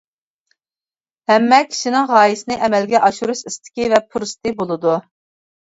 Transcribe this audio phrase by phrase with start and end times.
[1.33, 5.03] ھەممە كىشىنىڭ غايىسىنى ئەمەلگە ئاشۇرۇش ئىستىكى ۋە پۇرسىتى بولىدۇ.